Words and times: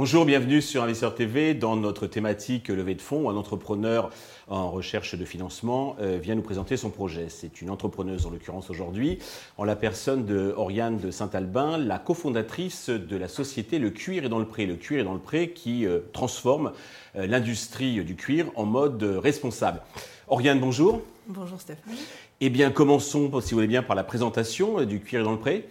Bonjour, 0.00 0.24
bienvenue 0.24 0.62
sur 0.62 0.84
Investisseur 0.84 1.16
TV. 1.16 1.54
Dans 1.54 1.74
notre 1.74 2.06
thématique 2.06 2.68
levée 2.68 2.94
de 2.94 3.02
fonds, 3.02 3.28
un 3.30 3.36
entrepreneur 3.36 4.10
en 4.46 4.70
recherche 4.70 5.16
de 5.16 5.24
financement 5.24 5.96
euh, 6.00 6.20
vient 6.22 6.36
nous 6.36 6.42
présenter 6.42 6.76
son 6.76 6.90
projet. 6.90 7.26
C'est 7.30 7.62
une 7.62 7.68
entrepreneuse 7.68 8.24
en 8.24 8.30
l'occurrence 8.30 8.70
aujourd'hui, 8.70 9.18
en 9.56 9.64
la 9.64 9.74
personne 9.74 10.24
de 10.24 10.54
Oriane 10.56 10.98
de 10.98 11.10
Saint-Albin, 11.10 11.78
la 11.78 11.98
cofondatrice 11.98 12.90
de 12.90 13.16
la 13.16 13.26
société 13.26 13.80
Le 13.80 13.90
Cuir 13.90 14.24
est 14.24 14.28
dans 14.28 14.38
le 14.38 14.44
Pré. 14.44 14.66
Le 14.66 14.76
Cuir 14.76 15.00
est 15.00 15.04
dans 15.04 15.14
le 15.14 15.18
Pré 15.18 15.50
qui 15.50 15.84
euh, 15.84 15.98
transforme 16.12 16.70
euh, 17.16 17.26
l'industrie 17.26 18.04
du 18.04 18.14
cuir 18.14 18.52
en 18.54 18.66
mode 18.66 19.02
responsable. 19.02 19.80
Oriane, 20.28 20.60
bonjour. 20.60 21.02
Bonjour 21.26 21.60
Stéphane. 21.60 21.96
Eh 22.40 22.50
bien, 22.50 22.70
commençons, 22.70 23.28
si 23.40 23.50
vous 23.50 23.56
voulez 23.56 23.66
bien, 23.66 23.82
par 23.82 23.96
la 23.96 24.04
présentation 24.04 24.80
du 24.84 25.00
Cuir 25.00 25.22
est 25.22 25.24
dans 25.24 25.32
le 25.32 25.38
Pré. 25.38 25.66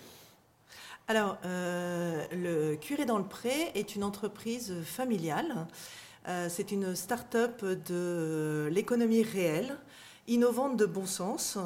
Alors, 1.09 1.38
euh, 1.45 2.25
le 2.34 2.75
Curé 2.75 3.05
dans 3.05 3.17
le 3.17 3.23
Pré 3.23 3.71
est 3.75 3.95
une 3.95 4.03
entreprise 4.03 4.73
familiale. 4.84 5.67
Euh, 6.27 6.47
c'est 6.49 6.73
une 6.73 6.95
start-up 6.97 7.63
de 7.63 8.67
l'économie 8.73 9.23
réelle, 9.23 9.77
innovante 10.27 10.75
de 10.75 10.85
bon 10.85 11.05
sens 11.05 11.57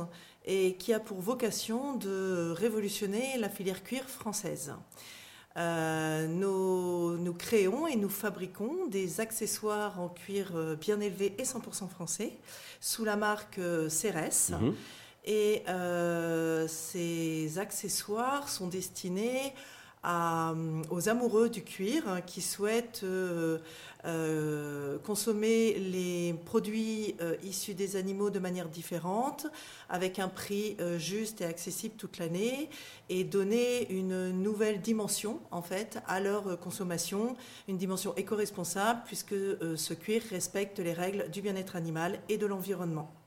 et 0.46 0.76
qui 0.76 0.94
a 0.94 1.00
pour 1.00 1.22
vocation 1.22 1.96
de 1.96 2.54
révolutionner 2.56 3.36
la 3.40 3.50
filière 3.50 3.84
cuir 3.84 4.04
française. 4.08 4.76
Euh, 5.58 6.28
nous, 6.28 7.34
créons 7.34 7.88
et 7.88 7.96
nous 7.96 8.10
fabriquons 8.10 8.86
des 8.90 9.22
accessoires 9.22 10.00
en 10.00 10.10
cuir 10.10 10.52
bien 10.80 11.00
élevé 11.00 11.34
et 11.40 11.44
100% 11.44 11.90
français 11.90 12.34
sous 12.80 13.06
la 13.06 13.16
marque 13.16 13.60
Ceres. 13.90 14.52
Mhm. 14.52 14.76
Et 15.26 15.64
euh, 15.68 16.68
ces 16.68 17.60
accessoires 17.60 18.50
sont 18.50 18.68
destinés 18.68 19.54
aux 20.04 21.10
amoureux 21.10 21.48
du 21.48 21.64
cuir 21.64 22.08
hein, 22.08 22.22
qui 22.22 22.42
souhaitent 22.42 23.02
euh, 23.04 23.60
euh, 24.06 24.98
consommer 24.98 25.78
les 25.78 26.34
produits 26.44 27.16
issus 27.44 27.76
des 27.76 27.98
animaux 27.98 28.32
de 28.32 28.40
manière 28.40 28.68
différente, 28.68 29.46
avec 29.90 30.18
un 30.18 30.28
prix 30.28 30.76
juste 30.98 31.42
et 31.42 31.46
accessible 31.46 31.94
toute 31.98 32.18
l'année, 32.18 32.68
et 33.10 33.24
donner 33.24 33.92
une 33.92 34.32
nouvelle 34.32 34.82
dimension 34.82 35.40
en 35.52 35.62
fait 35.62 36.00
à 36.08 36.20
leur 36.20 36.60
consommation, 36.60 37.36
une 37.68 37.78
dimension 37.78 38.16
éco-responsable 38.16 39.02
puisque 39.06 39.36
ce 39.36 39.94
cuir 39.94 40.24
respecte 40.32 40.80
les 40.80 40.94
règles 40.94 41.30
du 41.30 41.44
bien-être 41.44 41.76
animal 41.76 42.20
et 42.28 42.40
de 42.40 42.48
l'environnement. 42.48 43.21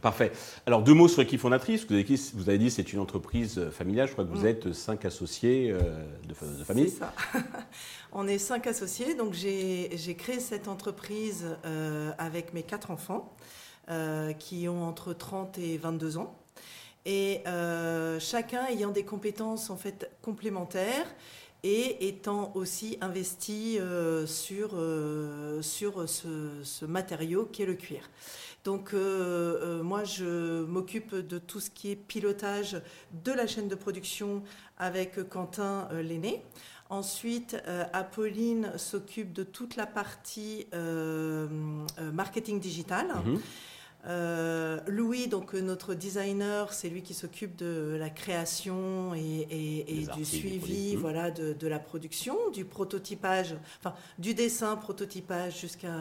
Parfait. 0.00 0.32
Alors, 0.66 0.82
deux 0.82 0.94
mots 0.94 1.06
sur 1.06 1.20
l'équipe 1.20 1.40
fondatrice. 1.40 1.86
Vous 1.86 1.94
avez, 1.94 2.04
vous 2.34 2.48
avez 2.48 2.58
dit 2.58 2.66
que 2.66 2.72
c'est 2.72 2.92
une 2.92 2.98
entreprise 2.98 3.58
euh, 3.58 3.70
familiale. 3.70 4.08
Je 4.08 4.12
crois 4.12 4.24
que 4.24 4.30
vous 4.30 4.42
mm. 4.42 4.46
êtes 4.46 4.72
cinq 4.72 5.04
associés 5.04 5.70
euh, 5.70 5.80
de, 6.26 6.34
famille. 6.64 6.88
C'est 6.88 6.98
ça. 6.98 7.12
On 8.12 8.26
est 8.26 8.38
cinq 8.38 8.66
associés. 8.66 9.14
Donc, 9.14 9.34
j'ai 9.34 10.16
créé 10.18 10.40
cette 10.40 10.66
entreprise 10.66 11.46
euh, 11.64 12.10
avec 12.18 12.54
mes 12.54 12.62
quatre 12.62 12.90
enfants 12.90 13.34
qui 14.38 14.68
ont 14.68 14.84
entre 14.84 15.12
30 15.12 15.58
et 15.58 15.76
22 15.76 16.16
ans. 16.16 16.34
Et 17.04 17.42
chacun 18.20 18.64
ayant 18.70 18.90
des 18.90 19.04
compétences 19.04 19.68
en 19.68 19.76
fait 19.76 20.10
complémentaires 20.22 21.06
et 21.62 22.08
étant 22.08 22.52
aussi 22.54 22.98
investi 23.00 23.78
sur, 24.26 24.70
sur 25.60 26.08
ce, 26.08 26.50
ce 26.62 26.84
matériau 26.84 27.44
qui 27.46 27.62
est 27.62 27.66
le 27.66 27.74
cuir. 27.74 28.08
Donc 28.64 28.94
euh, 28.94 28.98
euh, 29.62 29.82
moi, 29.82 30.04
je 30.04 30.64
m'occupe 30.64 31.14
de 31.14 31.38
tout 31.38 31.60
ce 31.60 31.70
qui 31.70 31.90
est 31.90 31.96
pilotage 31.96 32.80
de 33.24 33.32
la 33.32 33.46
chaîne 33.46 33.68
de 33.68 33.74
production 33.74 34.42
avec 34.78 35.28
Quentin 35.28 35.88
euh, 35.92 36.02
l'aîné. 36.02 36.42
Ensuite, 36.88 37.56
Apolline 37.94 38.72
s'occupe 38.76 39.32
de 39.32 39.44
toute 39.44 39.76
la 39.76 39.86
partie 39.86 40.66
marketing 42.12 42.60
digital. 42.60 43.06
Mhm. 43.24 43.40
Euh, 44.06 44.80
Louis, 44.88 45.28
donc 45.28 45.54
euh, 45.54 45.60
notre 45.60 45.94
designer, 45.94 46.72
c'est 46.72 46.88
lui 46.88 47.02
qui 47.02 47.14
s'occupe 47.14 47.54
de 47.54 47.96
la 47.98 48.10
création 48.10 49.14
et, 49.14 50.06
du 50.16 50.24
suivi, 50.24 50.96
voilà, 50.96 51.30
de, 51.30 51.66
la 51.68 51.78
production, 51.78 52.50
du 52.50 52.64
prototypage, 52.64 53.54
enfin 53.78 53.94
du 54.18 54.34
dessin, 54.34 54.76
prototypage 54.76 55.60
jusqu'à 55.60 56.00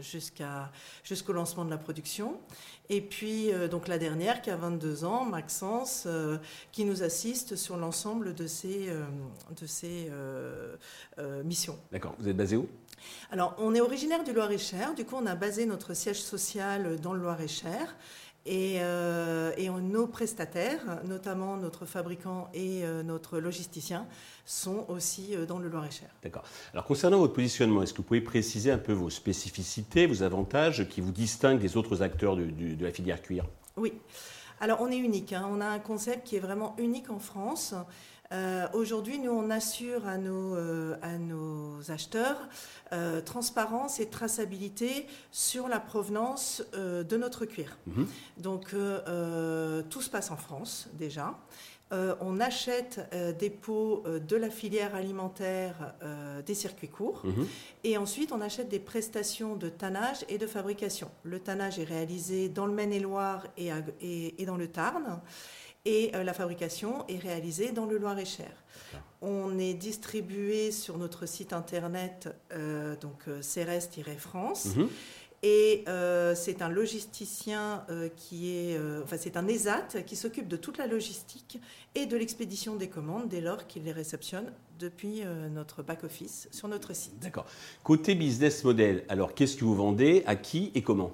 jusqu'à 0.00 0.70
jusqu'au 1.02 1.32
lancement 1.32 1.64
de 1.64 1.70
la 1.70 1.78
production. 1.78 2.38
Et 2.88 3.00
puis 3.00 3.52
euh, 3.52 3.66
donc 3.66 3.88
la 3.88 3.98
dernière 3.98 4.40
qui 4.40 4.50
a 4.50 4.56
22 4.56 5.04
ans, 5.04 5.24
Maxence, 5.24 6.06
qui 6.70 6.84
nous 6.84 7.02
assiste 7.02 7.56
sur 7.56 7.76
l'ensemble 7.76 8.34
de 8.34 8.46
ces 8.46 8.88
de 9.60 9.66
ces 9.66 10.10
missions. 11.44 11.78
D'accord. 11.90 12.14
Vous 12.20 12.28
êtes 12.28 12.36
basé 12.36 12.56
où? 12.56 12.68
Alors, 13.30 13.54
on 13.58 13.74
est 13.74 13.80
originaire 13.80 14.24
du 14.24 14.32
Loir-et-Cher. 14.32 14.94
Du 14.94 15.04
coup, 15.04 15.16
on 15.18 15.26
a 15.26 15.34
basé 15.34 15.64
notre 15.66 15.94
siège 15.94 16.20
social 16.20 17.00
dans 17.00 17.14
le 17.14 17.20
Loir-et-Cher. 17.20 17.96
Et, 18.44 18.78
euh, 18.80 19.52
nos 19.80 20.06
prestataires, 20.06 21.00
notamment 21.04 21.56
notre 21.56 21.86
fabricant 21.86 22.48
et 22.54 22.84
euh, 22.84 23.02
notre 23.02 23.38
logisticien, 23.38 24.06
sont 24.44 24.84
aussi 24.88 25.36
euh, 25.36 25.46
dans 25.46 25.58
le 25.58 25.68
Loir-et-Cher. 25.68 26.08
D'accord. 26.22 26.42
Alors 26.72 26.84
concernant 26.84 27.18
votre 27.18 27.34
positionnement, 27.34 27.82
est-ce 27.82 27.92
que 27.92 27.98
vous 27.98 28.02
pouvez 28.04 28.20
préciser 28.20 28.72
un 28.72 28.78
peu 28.78 28.92
vos 28.92 29.10
spécificités, 29.10 30.06
vos 30.06 30.22
avantages 30.22 30.88
qui 30.88 31.00
vous 31.00 31.12
distinguent 31.12 31.60
des 31.60 31.76
autres 31.76 32.02
acteurs 32.02 32.36
de 32.36 32.84
la 32.84 32.90
filière 32.90 33.22
cuir? 33.22 33.44
Oui. 33.76 33.94
Alors 34.60 34.80
on 34.80 34.90
est 34.90 34.98
unique. 34.98 35.32
Hein. 35.32 35.48
On 35.50 35.60
a 35.60 35.66
un 35.66 35.78
concept 35.78 36.26
qui 36.26 36.36
est 36.36 36.40
vraiment 36.40 36.74
unique 36.78 37.10
en 37.10 37.18
France. 37.18 37.74
Euh, 38.32 38.66
aujourd'hui, 38.72 39.18
nous, 39.18 39.30
on 39.30 39.50
assure 39.50 40.06
à 40.06 40.16
nos, 40.16 40.56
euh, 40.56 40.96
à 41.02 41.18
nos 41.18 41.90
acheteurs 41.90 42.48
euh, 42.92 43.20
transparence 43.20 44.00
et 44.00 44.06
traçabilité 44.06 45.06
sur 45.30 45.68
la 45.68 45.80
provenance 45.80 46.62
de 46.72 47.16
notre 47.16 47.44
cuir. 47.46 47.78
Mhm. 47.86 48.06
Donc, 48.38 48.70
tout 48.70 50.02
se 50.02 50.10
passe 50.10 50.30
en 50.30 50.36
France 50.36 50.88
déjà. 50.94 51.38
on 52.20 52.40
achète 52.40 53.00
des 53.38 53.50
pots 53.50 54.04
de 54.06 54.36
la 54.36 54.48
filière 54.48 54.94
alimentaire 54.94 55.94
des 56.46 56.54
circuits 56.54 56.88
courts 56.88 57.22
mhm. 57.24 57.46
et 57.84 57.98
ensuite 57.98 58.32
on 58.32 58.40
achète 58.40 58.68
des 58.68 58.78
prestations 58.78 59.56
de 59.56 59.68
tannage 59.68 60.24
et 60.28 60.38
de 60.38 60.46
fabrication. 60.46 61.10
Le 61.22 61.38
tannage 61.38 61.78
est 61.78 61.84
réalisé 61.84 62.48
dans 62.48 62.66
le 62.66 62.72
Maine-et-Loire 62.72 63.46
et, 63.58 63.70
et, 64.00 64.46
dans 64.46 64.56
le 64.56 64.68
Tarn 64.68 65.20
et 65.84 66.12
euh, 66.14 66.22
la 66.22 66.32
fabrication 66.32 67.04
est 67.08 67.18
réalisée 67.18 67.72
dans 67.72 67.86
le 67.86 67.98
Loir-et-Cher. 67.98 68.50
On 69.20 69.58
est 69.58 69.74
distribué 69.74 70.72
sur 70.72 70.98
notre 70.98 71.26
site 71.26 71.52
internet, 71.52 72.28
euh, 72.52 72.96
donc 72.96 73.28
euh, 73.28 73.40
Ceres-France. 73.40 74.76
Mhm. 74.76 74.88
Et 75.44 75.84
c'est 76.36 76.62
un 76.62 76.68
logisticien 76.68 77.84
qui 78.14 78.56
est, 78.56 78.78
enfin 79.02 79.16
c'est 79.18 79.36
un 79.36 79.48
ESAT 79.48 80.04
qui 80.06 80.14
s'occupe 80.14 80.46
de 80.46 80.56
toute 80.56 80.78
la 80.78 80.86
logistique 80.86 81.58
et 81.96 82.06
de 82.06 82.16
l'expédition 82.16 82.76
des 82.76 82.88
commandes 82.88 83.28
dès 83.28 83.40
lors 83.40 83.66
qu'il 83.66 83.82
les 83.82 83.90
réceptionne 83.90 84.52
depuis 84.78 85.24
notre 85.50 85.82
back-office 85.82 86.48
sur 86.52 86.68
notre 86.68 86.94
site. 86.94 87.18
D'accord. 87.18 87.46
Côté 87.82 88.14
business 88.14 88.62
model, 88.62 89.04
alors 89.08 89.34
qu'est-ce 89.34 89.56
que 89.56 89.64
vous 89.64 89.74
vendez, 89.74 90.22
à 90.26 90.36
qui 90.36 90.70
et 90.76 90.82
comment? 90.82 91.10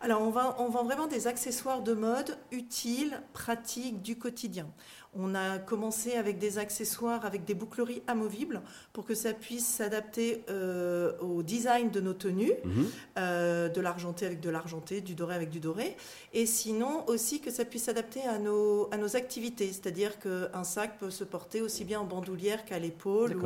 Alors, 0.00 0.22
on, 0.22 0.30
vend 0.68 0.84
vraiment 0.84 1.08
des 1.08 1.26
accessoires 1.26 1.82
de 1.82 1.92
mode 1.92 2.38
utiles, 2.52 3.20
pratiques, 3.32 4.00
du 4.00 4.16
quotidien. 4.16 4.68
On 5.14 5.34
a 5.34 5.58
commencé 5.58 6.12
avec 6.14 6.38
des 6.38 6.58
accessoires, 6.58 7.24
avec 7.24 7.44
des 7.44 7.54
boucleries 7.54 8.02
amovibles 8.06 8.60
pour 8.92 9.06
que 9.06 9.14
ça 9.14 9.32
puisse 9.32 9.66
s'adapter 9.66 10.44
euh, 10.50 11.12
au 11.20 11.42
design 11.42 11.90
de 11.90 12.00
nos 12.00 12.12
tenues, 12.12 12.52
mhm. 12.64 12.86
euh, 13.16 13.68
de 13.68 13.80
l'argenté 13.80 14.26
avec 14.26 14.40
de 14.40 14.50
l'argenté, 14.50 15.00
du 15.00 15.14
doré 15.14 15.34
avec 15.34 15.48
du 15.48 15.60
doré, 15.60 15.96
et 16.34 16.44
sinon 16.44 17.04
aussi 17.06 17.40
que 17.40 17.50
ça 17.50 17.64
puisse 17.64 17.84
s'adapter 17.84 18.22
à 18.24 18.38
nos, 18.38 18.88
à 18.92 18.98
nos 18.98 19.16
activités, 19.16 19.68
c'est-à-dire 19.68 20.18
qu'un 20.18 20.64
sac 20.64 20.98
peut 20.98 21.10
se 21.10 21.24
porter 21.24 21.62
aussi 21.62 21.84
bien 21.84 22.00
en 22.00 22.04
bandoulière 22.04 22.66
qu'à 22.66 22.78
l'épaule. 22.78 23.36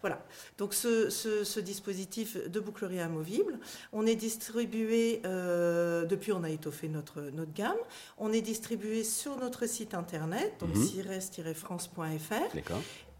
voilà. 0.00 0.20
Donc 0.58 0.74
ce, 0.74 1.10
ce, 1.10 1.60
dispositif 1.60 2.36
de 2.48 2.60
bouclerie 2.60 3.00
amovible, 3.00 3.58
on 3.92 4.04
est 4.04 4.16
distribué, 4.16 5.22
euh, 5.24 6.04
depuis 6.04 6.32
on 6.32 6.42
a 6.42 6.50
étoffé 6.50 6.88
notre, 6.88 7.20
notre 7.32 7.52
gamme, 7.52 7.76
on 8.18 8.32
est 8.32 8.42
distribué 8.42 9.04
sur 9.04 9.38
notre 9.38 9.66
site 9.66 9.94
internet, 9.94 10.52
donc 10.58 10.74
mhm 10.74 11.04
cires-france.fr. 11.20 12.56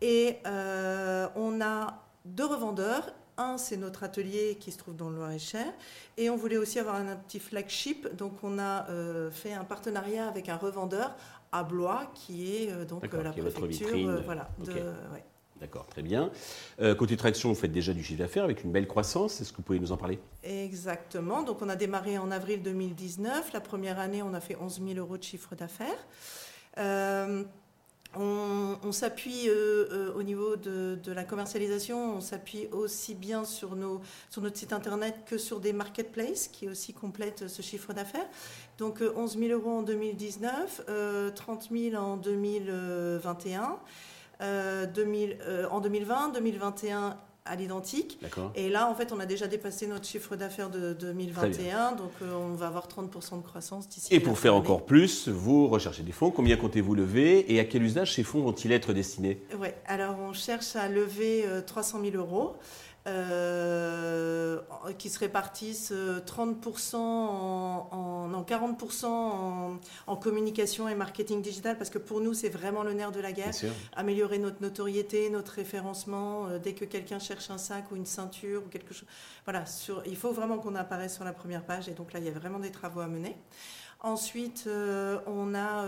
Et 0.01 0.37
euh, 0.47 1.29
on 1.37 1.61
a 1.61 2.03
deux 2.25 2.47
revendeurs. 2.47 3.13
Un, 3.37 3.59
c'est 3.59 3.77
notre 3.77 4.05
atelier 4.05 4.57
qui 4.61 4.71
se 4.71 4.79
trouve 4.79 4.95
dans 4.95 5.11
le 5.11 5.17
Loir-et-Cher. 5.17 5.67
Et 6.17 6.31
on 6.31 6.37
voulait 6.37 6.57
aussi 6.57 6.79
avoir 6.79 6.97
un, 6.97 7.17
petit 7.17 7.41
flagship. 7.41 8.15
Donc, 8.17 8.33
on 8.45 8.59
a 8.59 8.89
euh, 8.91 9.31
fait 9.31 9.53
un 9.53 9.65
partenariat 9.65 10.29
avec 10.29 10.49
un 10.49 10.57
revendeur 10.57 11.17
à 11.51 11.65
Blois, 11.65 12.11
qui 12.15 12.57
est 12.57 12.71
euh, 12.71 12.85
donc 12.85 13.11
la 13.13 13.31
préfecture. 13.31 14.23
voilà, 14.25 14.49
D'accord, 15.61 15.87
très 15.87 16.03
bien. 16.03 16.31
Euh, 16.81 16.95
côté 16.95 17.17
traction, 17.17 17.49
vous 17.49 17.55
faites 17.55 17.73
déjà 17.73 17.93
du 17.93 18.03
chiffre 18.03 18.19
d'affaires 18.19 18.45
avec 18.45 18.65
une 18.65 18.73
belle 18.73 18.89
croissance. 18.89 19.41
Est-ce 19.41 19.53
que 19.53 19.59
vous 19.59 19.63
pouvez 19.63 19.79
nous 19.79 19.93
en 19.93 19.97
parler? 19.97 20.19
Exactement. 20.43 21.43
Donc, 21.43 21.63
on 21.63 21.69
a 21.69 21.77
démarré 21.77 22.19
en 22.19 22.31
avril 22.31 22.61
2019. 22.63 23.53
La 23.53 23.61
première 23.61 23.99
année, 24.01 24.23
on 24.23 24.35
a 24.35 24.41
fait 24.41 24.57
11 24.61 24.83
000 24.85 24.99
euros 24.99 25.17
de 25.17 25.23
chiffre 25.23 25.55
d'affaires. 25.55 26.07
Euh, 26.79 27.45
on, 28.17 28.93
s'appuie 28.93 29.49
euh, 29.49 29.87
euh, 29.91 30.15
au 30.15 30.23
niveau 30.23 30.57
de, 30.57 30.99
la 31.13 31.25
commercialisation, 31.25 32.17
on 32.17 32.21
s'appuie 32.21 32.69
aussi 32.73 33.15
bien 33.15 33.45
sur, 33.45 33.77
nos, 33.77 34.01
sur 34.31 34.43
notre 34.43 34.57
site 34.57 34.73
internet 34.73 35.17
que 35.27 35.39
sur 35.39 35.61
des 35.61 35.73
marketplaces 35.73 36.49
qui 36.49 36.69
aussi 36.69 36.93
complètent 36.93 37.49
ce 37.49 37.63
chiffre 37.63 37.93
d'affaires. 37.93 38.27
Donc 38.79 39.03
11 39.03 39.39
000 39.39 39.53
euros 39.53 39.79
en 39.79 39.83
2019, 39.83 40.83
30 41.35 41.69
000 41.71 41.95
en 42.03 42.17
2021. 42.17 43.79
en 44.41 45.81
2020, 45.81 46.29
2021 46.31 47.17
à 47.47 47.57
l'identique. 47.57 48.19
Et 48.55 48.71
là, 48.71 48.89
en 48.89 48.95
fait, 48.95 49.13
on 49.13 49.21
a 49.21 49.27
déjà 49.27 49.47
dépassé 49.47 49.87
notre 49.87 50.07
chiffre 50.07 50.35
d'affaires 50.35 50.71
de 50.71 50.95
2021, 50.95 51.93
donc 51.93 52.11
euh, 52.23 52.33
on 52.35 52.55
va 52.55 52.69
avoir 52.69 52.89
30% 52.89 53.37
de 53.37 53.43
croissance 53.43 53.87
d'ici. 53.89 54.15
Et 54.15 54.21
pour 54.21 54.39
faire 54.39 54.55
encore 54.55 54.87
plus, 54.87 55.29
vous 55.29 55.69
recherchez 55.69 56.03
des 56.03 56.13
fonds. 56.13 56.31
Combien 56.31 56.57
comptez-vous 56.57 56.95
lever 56.95 57.53
et 57.53 57.61
à 57.61 57.65
quel 57.65 57.83
usage 57.83 58.15
ces 58.15 58.23
fonds 58.23 58.41
vont-ils 58.41 58.73
être 58.73 58.95
destinés? 58.95 59.43
Oui, 59.59 59.69
alors 59.87 60.17
on 60.19 60.33
cherche 60.33 60.75
à 60.75 60.89
lever 60.89 61.45
300 61.67 61.99
euh, 61.99 62.11
000 62.11 62.17
euros. 62.17 62.57
Euh, 63.07 64.63
qui 64.97 65.11
se 65.11 65.19
répartissent 65.19 65.93
30% 65.93 66.97
en, 66.97 67.89
en, 67.91 68.43
40% 68.43 69.07
en, 70.07 70.17
communication 70.17 70.89
et 70.89 70.95
marketing 70.95 71.43
digital, 71.43 71.77
parce 71.77 71.91
que 71.91 71.99
pour 71.99 72.23
nous, 72.23 72.33
c'est 72.33 72.49
vraiment 72.49 72.83
le 72.83 72.95
nerf 72.95 73.13
de 73.13 73.21
la 73.21 73.33
guerre. 73.33 73.53
Améliorer 73.95 74.39
notre 74.39 74.63
notoriété, 74.63 75.29
notre 75.29 75.53
référencement, 75.53 76.47
euh, 76.47 76.59
dès 76.59 76.73
que 76.73 76.87
quelqu'un 76.87 77.19
cherche 77.19 77.51
un 77.51 77.59
sac 77.59 77.93
ou 77.93 77.97
une 77.97 78.07
ceinture 78.07 78.63
ou 78.65 78.69
quelque 78.71 78.95
chose. 78.95 79.09
Voilà, 79.45 79.67
sur, 79.67 80.03
il 80.07 80.17
faut 80.17 80.33
vraiment 80.33 80.57
qu'on 80.57 80.75
apparaisse 80.75 81.15
sur 81.15 81.25
la 81.25 81.35
première 81.35 81.65
page, 81.65 81.91
et 81.91 81.93
donc 81.93 82.15
là, 82.15 82.21
il 82.21 82.25
y 82.25 82.29
a 82.29 82.33
vraiment 82.33 82.59
des 82.59 82.71
travaux 82.71 83.01
à 83.01 83.07
mener. 83.07 83.37
Ensuite, 84.01 84.65
euh, 84.67 85.19
on 85.27 85.55
a 85.55 85.87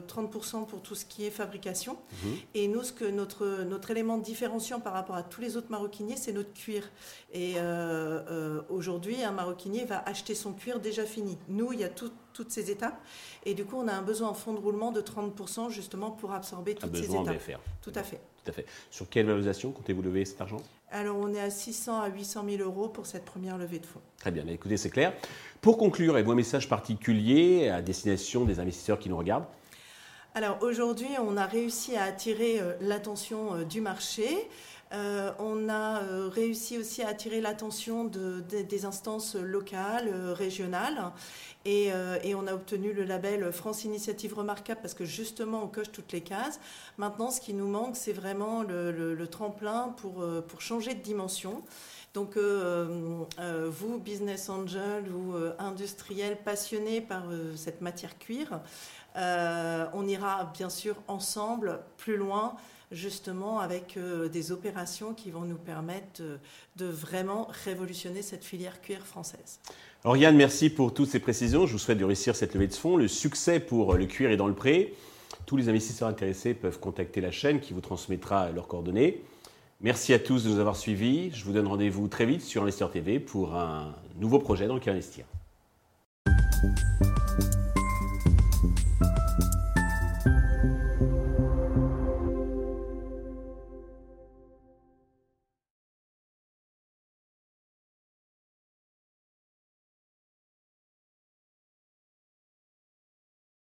30% 0.00 0.62
euh, 0.62 0.64
pour 0.64 0.82
tout 0.82 0.94
ce 0.94 1.04
qui 1.04 1.24
est 1.26 1.30
fabrication. 1.30 1.96
Mhm. 2.24 2.36
Et 2.54 2.68
nous, 2.68 2.82
ce 2.82 2.92
que 2.92 3.04
notre, 3.04 3.62
notre 3.62 3.90
élément 3.90 4.18
différenciant 4.18 4.80
par 4.80 4.92
rapport 4.92 5.16
à 5.16 5.22
tous 5.22 5.40
les 5.40 5.56
autres 5.56 5.70
maroquiniers, 5.70 6.16
c'est 6.16 6.32
notre 6.32 6.52
cuir. 6.52 6.90
Et 7.32 7.54
euh, 7.56 8.60
aujourd'hui, 8.68 9.22
un 9.22 9.32
maroquinier 9.32 9.84
va 9.84 10.02
acheter 10.06 10.34
son 10.34 10.52
cuir 10.52 10.80
déjà 10.80 11.04
fini. 11.04 11.38
Nous, 11.48 11.72
il 11.72 11.80
y 11.80 11.84
a 11.84 11.88
toutes 12.32 12.50
ces 12.50 12.70
étapes. 12.70 13.00
Et 13.44 13.54
du 13.54 13.64
coup, 13.64 13.76
on 13.76 13.88
a 13.88 13.92
un 13.92 14.02
besoin 14.02 14.28
en 14.28 14.34
fonds 14.34 14.54
de 14.54 14.58
roulement 14.58 14.92
de 14.92 15.00
30% 15.00 15.70
justement 15.70 16.10
pour 16.10 16.32
absorber 16.32 16.74
toutes 16.74 16.96
ces 16.96 17.14
étapes. 17.14 17.38
Faire. 17.38 17.60
Tout 17.80 17.92
à 17.94 18.02
fait. 18.02 18.20
Tout 18.44 18.50
à 18.50 18.52
fait. 18.52 18.66
Sur 18.90 19.08
quelle 19.08 19.26
valorisation 19.26 19.70
comptez-vous 19.72 20.02
lever 20.02 20.24
cet 20.24 20.40
argent? 20.40 20.58
Alors, 20.90 21.16
on 21.16 21.32
est 21.32 21.40
à 21.40 21.48
600 21.48 22.00
à 22.00 22.08
800 22.08 22.44
000 22.58 22.62
euros 22.62 22.88
pour 22.88 23.06
cette 23.06 23.24
première 23.24 23.56
levée 23.56 23.78
de 23.78 23.86
fonds. 23.86 24.02
Très 24.18 24.30
bien. 24.30 24.46
Écoutez, 24.48 24.76
c'est 24.76 24.90
clair. 24.90 25.14
Pour 25.60 25.78
conclure, 25.78 26.14
avez-vous 26.14 26.32
un 26.32 26.36
message 26.36 26.68
particulier 26.68 27.68
à 27.68 27.80
destination 27.80 28.44
des 28.44 28.60
investisseurs 28.60 28.98
qui 28.98 29.08
nous 29.08 29.16
regardent? 29.16 29.46
Alors 30.34 30.58
aujourd'hui, 30.62 31.08
on 31.20 31.36
a 31.36 31.46
réussi 31.46 31.94
à 31.94 32.04
attirer 32.04 32.58
euh, 32.58 32.72
l'attention 32.80 33.54
euh, 33.54 33.64
du 33.64 33.82
marché. 33.82 34.26
Euh, 34.92 35.32
on 35.38 35.68
a 35.68 36.00
réussi 36.30 36.78
aussi 36.78 37.02
à 37.02 37.08
attirer 37.08 37.40
l'attention 37.40 38.04
des 38.04 38.84
instances 38.84 39.34
locales, 39.36 40.10
régionales, 40.32 41.12
et, 41.64 41.90
on 42.34 42.46
a 42.46 42.54
obtenu 42.54 42.92
le 42.92 43.04
label 43.04 43.52
France 43.52 43.84
Initiative 43.84 44.34
Remarquable 44.34 44.80
parce 44.82 44.94
que 44.94 45.04
justement 45.04 45.62
on 45.62 45.68
coche 45.68 45.92
toutes 45.92 46.12
les 46.12 46.20
cases. 46.20 46.60
Maintenant, 46.98 47.30
ce 47.30 47.40
qui 47.40 47.54
nous 47.54 47.68
manque, 47.68 47.96
c'est 47.96 48.12
vraiment 48.12 48.62
le, 48.62 49.26
tremplin 49.26 49.94
pour, 49.96 50.24
pour 50.48 50.60
changer 50.60 50.94
de 50.94 51.00
dimension. 51.00 51.62
Donc 52.14 52.36
euh, 52.36 53.24
euh, 53.38 53.70
vous, 53.70 53.98
business 53.98 54.50
angel 54.50 55.10
ou 55.10 55.34
euh, 55.34 55.54
industriel 55.58 56.36
passionné 56.36 57.00
par 57.00 57.24
cette 57.56 57.80
matière 57.80 58.18
cuir, 58.18 58.60
on 59.16 60.06
ira 60.06 60.50
bien 60.54 60.70
sûr 60.70 60.96
ensemble 61.08 61.80
plus 61.96 62.16
loin 62.16 62.54
justement 62.90 63.60
avec 63.60 63.98
des 64.32 64.52
opérations 64.52 65.14
qui 65.14 65.30
vont 65.30 65.42
nous 65.42 65.56
permettre 65.56 66.22
de, 66.76 66.86
vraiment 66.86 67.48
révolutionner 67.64 68.22
cette 68.22 68.44
filière 68.44 68.80
cuir 68.82 69.06
française. 69.06 69.60
Oriane, 70.04 70.36
merci 70.36 70.68
pour 70.68 70.92
toutes 70.92 71.08
ces 71.08 71.20
précisions. 71.20 71.66
Je 71.66 71.72
vous 71.72 71.78
souhaite 71.78 71.98
de 71.98 72.04
réussir 72.04 72.36
cette 72.36 72.54
levée 72.54 72.66
de 72.66 72.74
fonds. 72.74 72.96
Le 72.96 73.08
succès 73.08 73.60
pour 73.60 73.94
le 73.94 74.06
cuir 74.06 74.30
est 74.30 74.36
dans 74.36 74.48
le 74.48 74.54
pré. 74.54 74.94
Tous 75.46 75.56
les 75.56 75.68
investisseurs 75.68 76.08
intéressés 76.08 76.54
peuvent 76.54 76.78
contacter 76.78 77.20
la 77.20 77.30
chaîne 77.30 77.60
qui 77.60 77.72
vous 77.72 77.80
transmettra 77.80 78.50
leurs 78.50 78.68
coordonnées. 78.68 79.22
Merci 79.80 80.14
à 80.14 80.18
tous 80.20 80.44
de 80.44 80.50
nous 80.50 80.60
avoir 80.60 80.76
suivis. 80.76 81.32
Je 81.32 81.44
vous 81.44 81.52
donne 81.52 81.66
rendez-vous 81.66 82.06
très 82.06 82.24
vite 82.24 82.42
sur 82.42 82.62
Investir 82.62 82.90
TV 82.90 83.18
pour 83.18 83.56
un 83.56 83.94
nouveau 84.16 84.38
projet 84.38 84.68
dans 84.68 84.74
lequel 84.74 84.92
investir. 84.92 85.24